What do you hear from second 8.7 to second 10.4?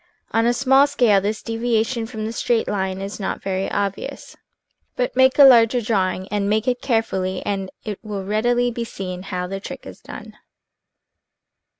be seen how the trick is done.